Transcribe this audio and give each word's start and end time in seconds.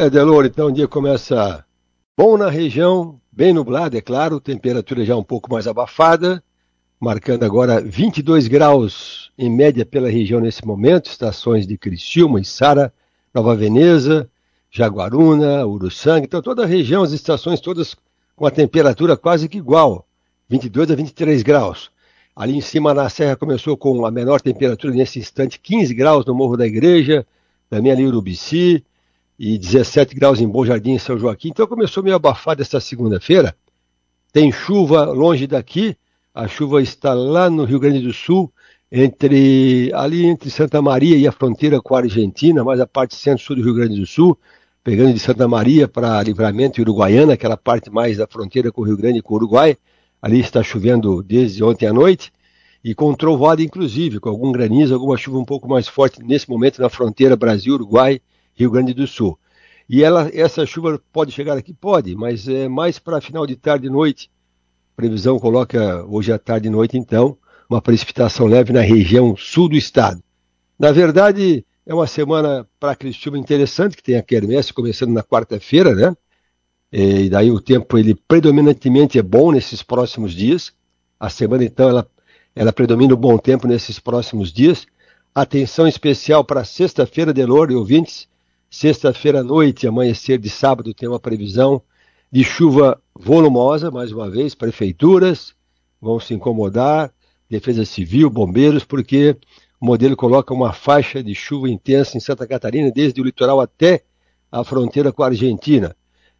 É, 0.00 0.08
Delor, 0.08 0.46
então 0.46 0.68
o 0.68 0.72
dia 0.72 0.86
começa 0.86 1.64
bom 2.16 2.38
na 2.38 2.48
região, 2.48 3.20
bem 3.32 3.52
nublado, 3.52 3.96
é 3.96 4.00
claro, 4.00 4.38
temperatura 4.38 5.04
já 5.04 5.16
um 5.16 5.24
pouco 5.24 5.50
mais 5.50 5.66
abafada, 5.66 6.40
marcando 7.00 7.42
agora 7.42 7.80
22 7.80 8.46
graus 8.46 9.32
em 9.36 9.50
média 9.50 9.84
pela 9.84 10.08
região 10.08 10.40
nesse 10.40 10.64
momento, 10.64 11.10
estações 11.10 11.66
de 11.66 11.76
Criciúma, 11.76 12.44
Sara, 12.44 12.94
Nova 13.34 13.56
Veneza, 13.56 14.30
Jaguaruna, 14.70 15.66
Uruçanga, 15.66 16.24
então 16.24 16.40
toda 16.40 16.62
a 16.62 16.66
região, 16.66 17.02
as 17.02 17.10
estações 17.10 17.58
todas 17.58 17.96
com 18.36 18.46
a 18.46 18.52
temperatura 18.52 19.16
quase 19.16 19.48
que 19.48 19.58
igual, 19.58 20.06
22 20.48 20.92
a 20.92 20.94
23 20.94 21.42
graus. 21.42 21.90
Ali 22.36 22.56
em 22.56 22.60
cima 22.60 22.94
na 22.94 23.08
serra 23.08 23.34
começou 23.34 23.76
com 23.76 24.06
a 24.06 24.12
menor 24.12 24.40
temperatura 24.40 24.94
nesse 24.94 25.18
instante, 25.18 25.58
15 25.58 25.92
graus 25.92 26.24
no 26.24 26.36
Morro 26.36 26.56
da 26.56 26.68
Igreja, 26.68 27.26
também 27.68 27.90
ali 27.90 28.06
Urubici, 28.06 28.84
e 29.38 29.56
17 29.56 30.14
graus 30.14 30.40
em 30.40 30.48
Bom 30.48 30.64
Jardim, 30.64 30.92
em 30.92 30.98
São 30.98 31.18
Joaquim. 31.18 31.48
Então 31.50 31.66
começou 31.66 32.02
meio 32.02 32.16
abafado 32.16 32.60
esta 32.60 32.80
segunda-feira. 32.80 33.54
Tem 34.32 34.50
chuva 34.50 35.04
longe 35.04 35.46
daqui. 35.46 35.96
A 36.34 36.48
chuva 36.48 36.82
está 36.82 37.14
lá 37.14 37.48
no 37.48 37.64
Rio 37.64 37.78
Grande 37.78 38.00
do 38.00 38.12
Sul, 38.12 38.52
entre 38.90 39.92
ali 39.94 40.26
entre 40.26 40.50
Santa 40.50 40.80
Maria 40.82 41.16
e 41.16 41.26
a 41.26 41.32
fronteira 41.32 41.80
com 41.80 41.94
a 41.94 41.98
Argentina, 41.98 42.64
mais 42.64 42.80
a 42.80 42.86
parte 42.86 43.14
centro-sul 43.14 43.56
do 43.56 43.62
Rio 43.62 43.74
Grande 43.74 44.00
do 44.00 44.06
Sul, 44.06 44.38
pegando 44.82 45.12
de 45.12 45.18
Santa 45.18 45.46
Maria 45.46 45.86
para 45.86 46.22
Livramento 46.22 46.80
e 46.80 46.82
Uruguaiana, 46.82 47.34
aquela 47.34 47.56
parte 47.56 47.90
mais 47.90 48.16
da 48.16 48.26
fronteira 48.26 48.72
com 48.72 48.82
o 48.82 48.84
Rio 48.84 48.96
Grande 48.96 49.18
e 49.18 49.22
com 49.22 49.34
o 49.34 49.36
Uruguai. 49.36 49.76
Ali 50.20 50.40
está 50.40 50.62
chovendo 50.62 51.22
desde 51.22 51.62
ontem 51.62 51.86
à 51.86 51.92
noite 51.92 52.32
e 52.82 52.94
com 52.94 53.12
trovada 53.14 53.62
inclusive, 53.62 54.20
com 54.20 54.28
algum 54.28 54.50
granizo, 54.52 54.94
alguma 54.94 55.16
chuva 55.16 55.38
um 55.38 55.44
pouco 55.44 55.68
mais 55.68 55.88
forte 55.88 56.22
nesse 56.22 56.48
momento 56.48 56.80
na 56.80 56.88
fronteira 56.88 57.36
Brasil-Uruguai 57.36 58.20
Rio 58.58 58.70
Grande 58.70 58.92
do 58.92 59.06
Sul. 59.06 59.38
E 59.88 60.02
ela, 60.02 60.28
essa 60.34 60.66
chuva 60.66 61.00
pode 61.12 61.32
chegar 61.32 61.56
aqui? 61.56 61.72
Pode, 61.72 62.14
mas 62.14 62.48
é 62.48 62.68
mais 62.68 62.98
para 62.98 63.20
final 63.20 63.46
de 63.46 63.56
tarde 63.56 63.86
e 63.86 63.90
noite. 63.90 64.30
Previsão 64.96 65.38
coloca 65.38 66.04
hoje 66.06 66.32
à 66.32 66.38
tarde 66.38 66.66
e 66.66 66.70
noite, 66.70 66.98
então, 66.98 67.38
uma 67.70 67.80
precipitação 67.80 68.46
leve 68.46 68.72
na 68.72 68.80
região 68.80 69.36
sul 69.36 69.68
do 69.68 69.76
estado. 69.76 70.22
Na 70.78 70.90
verdade, 70.90 71.64
é 71.86 71.94
uma 71.94 72.06
semana 72.06 72.66
para 72.80 72.96
Criciúma 72.96 73.38
interessante, 73.38 73.96
que 73.96 74.02
tem 74.02 74.16
a 74.16 74.22
quermesse 74.22 74.72
começando 74.72 75.12
na 75.12 75.22
quarta-feira, 75.22 75.94
né? 75.94 76.16
E 76.92 77.30
daí 77.30 77.50
o 77.50 77.60
tempo, 77.60 77.96
ele 77.96 78.14
predominantemente 78.14 79.18
é 79.18 79.22
bom 79.22 79.52
nesses 79.52 79.82
próximos 79.82 80.32
dias. 80.32 80.72
A 81.18 81.30
semana, 81.30 81.64
então, 81.64 81.88
ela, 81.88 82.06
ela 82.54 82.72
predomina 82.72 83.14
o 83.14 83.16
bom 83.16 83.38
tempo 83.38 83.68
nesses 83.68 83.98
próximos 83.98 84.52
dias. 84.52 84.86
Atenção 85.34 85.86
especial 85.86 86.44
para 86.44 86.64
sexta-feira, 86.64 87.32
Delor 87.32 87.70
e 87.70 87.74
ouvintes, 87.74 88.26
Sexta-feira 88.70 89.40
à 89.40 89.42
noite, 89.42 89.86
amanhecer 89.86 90.38
de 90.38 90.50
sábado, 90.50 90.92
tem 90.92 91.08
uma 91.08 91.18
previsão 91.18 91.82
de 92.30 92.44
chuva 92.44 93.00
volumosa, 93.14 93.90
mais 93.90 94.12
uma 94.12 94.28
vez, 94.28 94.54
prefeituras 94.54 95.54
vão 96.00 96.20
se 96.20 96.34
incomodar, 96.34 97.10
Defesa 97.48 97.84
Civil, 97.84 98.28
bombeiros, 98.28 98.84
porque 98.84 99.36
o 99.80 99.86
modelo 99.86 100.14
coloca 100.14 100.52
uma 100.52 100.72
faixa 100.72 101.22
de 101.22 101.34
chuva 101.34 101.70
intensa 101.70 102.16
em 102.16 102.20
Santa 102.20 102.46
Catarina, 102.46 102.90
desde 102.90 103.20
o 103.20 103.24
litoral 103.24 103.58
até 103.58 104.02
a 104.52 104.62
fronteira 104.62 105.12
com 105.12 105.22
a 105.22 105.26
Argentina. 105.26 105.96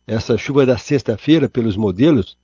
Essa 0.07 0.37
chuva 0.37 0.67
da 0.67 0.77
sexta-feira, 0.77 1.49
pelos 1.49 1.77
modelos, 1.77 2.37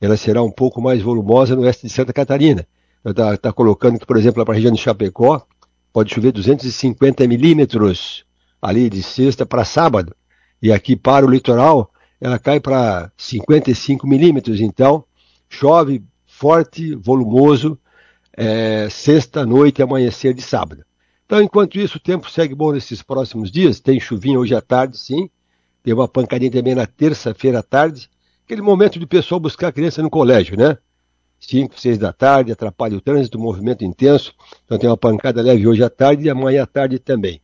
ela 0.00 0.16
será 0.16 0.42
um 0.42 0.50
pouco 0.50 0.80
mais 0.80 1.00
volumosa 1.00 1.56
no 1.56 1.62
oeste 1.62 1.86
de 1.86 1.92
Santa 1.92 2.12
Catarina. 2.12 2.66
Está 3.04 3.36
tá 3.36 3.52
colocando 3.52 3.98
que, 3.98 4.06
por 4.06 4.16
exemplo, 4.18 4.44
para 4.44 4.52
a 4.52 4.56
região 4.56 4.72
de 4.72 4.80
Chapecó, 4.80 5.46
pode 5.90 6.14
chover 6.14 6.32
250 6.32 7.26
milímetros 7.26 8.24
ali 8.62 8.88
de 8.88 9.02
sexta 9.02 9.44
para 9.44 9.64
sábado, 9.64 10.14
e 10.62 10.72
aqui 10.72 10.94
para 10.94 11.26
o 11.26 11.28
litoral 11.28 11.92
ela 12.20 12.38
cai 12.38 12.60
para 12.60 13.10
55 13.16 14.06
milímetros, 14.06 14.60
então 14.60 15.04
chove 15.48 16.00
forte, 16.24 16.94
volumoso, 16.94 17.76
é, 18.32 18.88
sexta 18.88 19.44
noite 19.44 19.80
e 19.80 19.82
amanhecer 19.82 20.32
de 20.32 20.40
sábado. 20.40 20.84
Então, 21.26 21.42
enquanto 21.42 21.78
isso, 21.78 21.98
o 21.98 22.00
tempo 22.00 22.30
segue 22.30 22.54
bom 22.54 22.72
nesses 22.72 23.02
próximos 23.02 23.50
dias, 23.50 23.80
tem 23.80 23.98
chuvinha 23.98 24.38
hoje 24.38 24.54
à 24.54 24.60
tarde, 24.60 24.98
sim, 24.98 25.28
tem 25.82 25.92
uma 25.92 26.06
pancadinha 26.06 26.50
também 26.50 26.74
na 26.74 26.86
terça-feira 26.86 27.58
à 27.58 27.62
tarde, 27.62 28.08
aquele 28.44 28.62
momento 28.62 28.98
de 28.98 29.06
pessoal 29.06 29.40
buscar 29.40 29.68
a 29.68 29.72
criança 29.72 30.00
no 30.00 30.10
colégio, 30.10 30.56
né? 30.56 30.78
5, 31.40 31.80
6 31.80 31.98
da 31.98 32.12
tarde, 32.12 32.52
atrapalha 32.52 32.96
o 32.96 33.00
trânsito, 33.00 33.38
movimento 33.38 33.84
intenso, 33.84 34.32
então 34.64 34.78
tem 34.78 34.88
uma 34.88 34.96
pancada 34.96 35.42
leve 35.42 35.66
hoje 35.66 35.82
à 35.82 35.90
tarde 35.90 36.26
e 36.26 36.30
amanhã 36.30 36.62
à 36.62 36.66
tarde 36.66 37.00
também. 37.00 37.40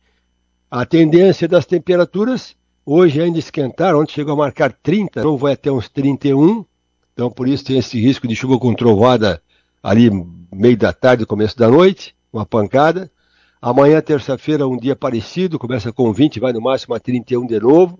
A 0.71 0.85
tendência 0.85 1.47
das 1.47 1.65
temperaturas, 1.65 2.55
hoje 2.85 3.19
ainda 3.19 3.39
esquentaram, 3.39 4.01
ontem 4.01 4.13
chegou 4.13 4.33
a 4.33 4.37
marcar 4.37 4.71
30, 4.71 5.23
não 5.23 5.35
vai 5.35 5.53
até 5.53 5.71
uns 5.71 5.89
31, 5.89 6.63
então 7.11 7.31
por 7.31 7.47
isso 7.47 7.65
tem 7.65 7.79
esse 7.79 7.99
risco 7.99 8.27
de 8.27 8.35
chuva 8.35 8.59
com 8.59 8.75
trovada 8.75 9.41
ali 9.81 10.11
meio 10.53 10.77
da 10.77 10.93
tarde, 10.93 11.25
começo 11.25 11.57
da 11.57 11.67
noite, 11.67 12.15
uma 12.31 12.45
pancada. 12.45 13.11
Amanhã, 13.59 13.99
terça-feira, 13.99 14.67
um 14.67 14.77
dia 14.77 14.95
parecido, 14.95 15.57
começa 15.57 15.91
com 15.91 16.13
20, 16.13 16.39
vai 16.39 16.53
no 16.53 16.61
máximo 16.61 16.93
a 16.93 16.99
31 16.99 17.47
de 17.47 17.59
novo, 17.59 17.97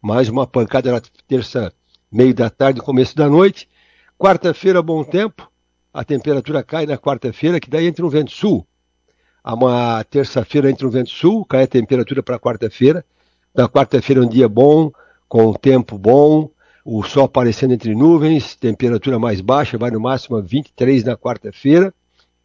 mais 0.00 0.28
uma 0.28 0.46
pancada 0.46 0.92
na 0.92 1.02
terça, 1.26 1.72
meio 2.10 2.32
da 2.32 2.48
tarde, 2.48 2.80
começo 2.80 3.16
da 3.16 3.28
noite. 3.28 3.68
Quarta-feira, 4.16 4.80
bom 4.80 5.02
tempo, 5.02 5.50
a 5.92 6.04
temperatura 6.04 6.62
cai 6.62 6.86
na 6.86 6.96
quarta-feira, 6.96 7.58
que 7.58 7.68
daí 7.68 7.88
entra 7.88 8.06
um 8.06 8.08
vento 8.08 8.30
sul. 8.30 8.64
Uma 9.44 10.04
terça-feira 10.04 10.70
entra 10.70 10.86
um 10.86 10.90
vento 10.90 11.10
sul, 11.10 11.44
cai 11.44 11.64
a 11.64 11.66
temperatura 11.66 12.22
para 12.22 12.38
quarta-feira. 12.38 13.04
Na 13.54 13.68
quarta-feira 13.68 14.22
é 14.22 14.24
um 14.24 14.28
dia 14.28 14.48
bom, 14.48 14.92
com 15.28 15.52
tempo 15.52 15.98
bom, 15.98 16.48
o 16.84 17.02
sol 17.02 17.24
aparecendo 17.24 17.74
entre 17.74 17.94
nuvens, 17.94 18.54
temperatura 18.54 19.18
mais 19.18 19.40
baixa, 19.40 19.76
vai 19.76 19.90
no 19.90 20.00
máximo 20.00 20.36
a 20.36 20.40
23 20.40 21.04
na 21.04 21.16
quarta-feira. 21.16 21.92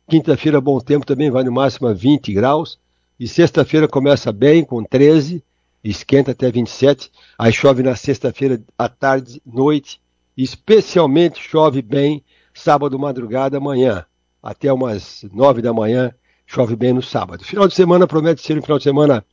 Quinta-feira, 0.07 0.59
bom 0.59 0.79
tempo 0.79 1.05
também, 1.05 1.29
vai 1.29 1.43
no 1.43 1.51
máximo 1.51 1.87
a 1.87 1.93
20 1.93 2.33
graus. 2.33 2.79
E 3.19 3.27
sexta-feira 3.27 3.87
começa 3.87 4.31
bem, 4.31 4.63
com 4.63 4.83
13, 4.83 5.43
esquenta 5.83 6.31
até 6.31 6.51
27. 6.51 7.11
Aí 7.37 7.51
chove 7.51 7.83
na 7.83 7.95
sexta-feira 7.95 8.61
à 8.77 8.87
tarde, 8.87 9.41
noite. 9.45 9.99
Especialmente 10.35 11.39
chove 11.41 11.81
bem 11.81 12.23
sábado, 12.53 12.97
madrugada, 12.97 13.59
manhã. 13.59 14.05
Até 14.41 14.71
umas 14.71 15.25
9 15.31 15.61
da 15.61 15.73
manhã 15.73 16.13
chove 16.47 16.75
bem 16.75 16.93
no 16.93 17.03
sábado. 17.03 17.43
Final 17.43 17.67
de 17.67 17.75
semana 17.75 18.07
promete 18.07 18.41
ser 18.41 18.57
um 18.57 18.61
final 18.61 18.77
de 18.77 18.85
semana 18.85 19.23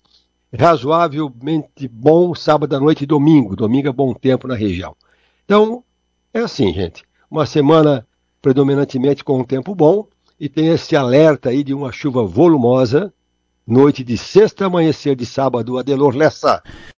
razoavelmente 0.52 1.88
bom, 1.88 2.34
sábado 2.34 2.74
à 2.76 2.80
noite 2.80 3.04
e 3.04 3.06
domingo. 3.06 3.56
Domingo 3.56 3.88
é 3.88 3.92
bom 3.92 4.12
tempo 4.12 4.48
na 4.48 4.54
região. 4.54 4.96
Então, 5.44 5.82
é 6.32 6.40
assim, 6.40 6.72
gente. 6.74 7.04
Uma 7.30 7.46
semana 7.46 8.06
predominantemente 8.42 9.24
com 9.24 9.38
um 9.38 9.44
tempo 9.44 9.74
bom 9.74 10.06
e 10.38 10.48
tem 10.48 10.68
esse 10.68 10.96
alerta 10.96 11.50
aí 11.50 11.62
de 11.62 11.72
uma 11.72 11.92
chuva 11.92 12.24
volumosa, 12.24 13.12
noite 13.66 14.02
de 14.04 14.18
sexta, 14.18 14.66
amanhecer 14.66 15.16
de 15.16 15.24
sábado, 15.24 15.78
Adelor 15.78 16.14
Lessa. 16.14 16.62